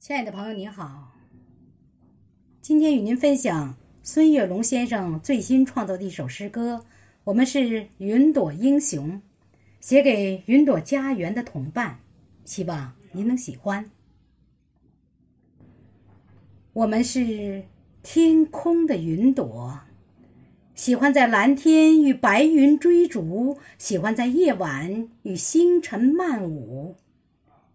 [0.00, 1.12] 亲爱的朋友，您好。
[2.62, 6.86] 今天与您分享孙月龙先生最新创作的一首诗歌。
[7.24, 9.20] 我们是云朵英雄，
[9.78, 11.98] 写给云朵家园的同伴，
[12.46, 13.90] 希望您能喜欢。
[16.72, 17.64] 我们是
[18.02, 19.80] 天空的云朵，
[20.74, 26.96] 喜欢在蓝天与白云追逐，喜欢在夜晚与星辰漫舞。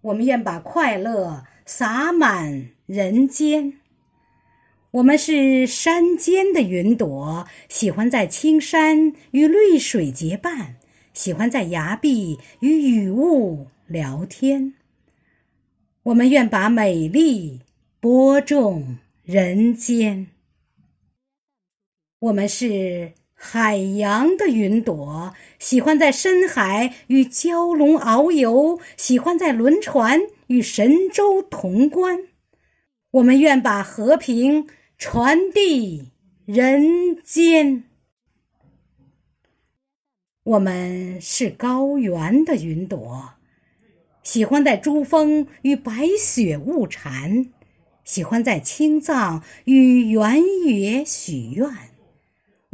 [0.01, 1.45] 我们愿把快乐。
[1.65, 3.73] 洒满人间。
[4.91, 10.75] 我们是山间的云朵，喜欢在青山与绿水结伴，
[11.13, 14.75] 喜欢在崖壁与雨雾聊天。
[16.03, 17.61] 我们愿把美丽
[17.99, 20.27] 播种人间。
[22.19, 30.21] 我们是海洋的云朵，喜欢在深海与蛟龙遨游，喜欢在轮船。
[30.47, 32.19] 与神州同观，
[33.09, 36.11] 我们愿把和平传递
[36.45, 37.85] 人间。
[40.43, 43.33] 我们是高原的云朵，
[44.21, 47.47] 喜欢在珠峰与白雪物缠，
[48.03, 51.94] 喜欢在青藏与原野许愿。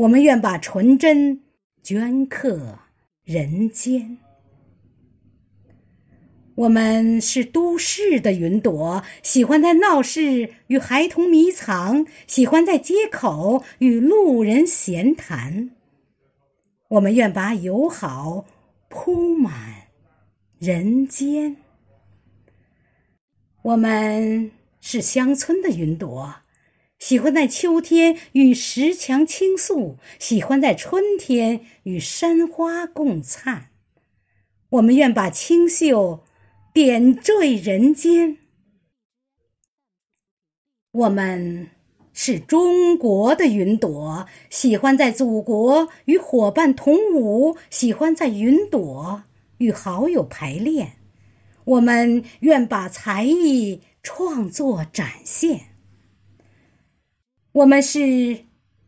[0.01, 1.41] 我们愿把纯真
[1.83, 2.79] 镌刻
[3.23, 4.17] 人间。
[6.55, 15.69] 我们是都市的云朵，喜欢在闹市与孩童迷藏，喜欢在街口与路人闲谈。
[16.89, 18.45] 我们愿把友好
[18.89, 19.53] 铺满
[20.57, 21.57] 人间。
[23.61, 26.37] 我们是乡村的云朵，
[27.01, 33.71] 喜欢在秋天与石墙倾诉，喜欢在春天与山花共灿。
[34.69, 36.23] 我们愿把清秀。
[36.73, 38.37] 点缀人间。
[40.93, 41.67] 我们
[42.13, 49.23] 是中国的云朵，喜欢在祖国与伙伴同舞，喜欢在云朵
[49.57, 50.93] 与好友排练。
[51.65, 55.70] 我们愿把才艺创作展现。
[57.53, 58.45] 我们是，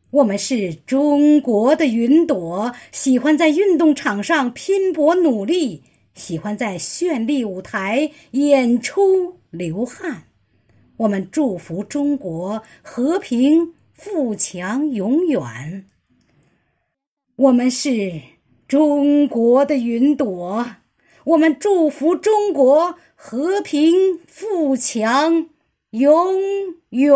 [0.10, 5.84] 我们是中国的云朵，喜欢在运动场上拼搏努力。
[6.16, 10.24] 喜欢在绚丽舞台演出流汗，
[10.96, 15.42] 我们祝福中国和平富强永远。
[17.36, 18.22] 我们是
[18.68, 20.66] 中国的云朵，
[21.26, 25.50] 我们祝福中国和平富强
[25.90, 26.36] 永
[26.92, 27.14] 远。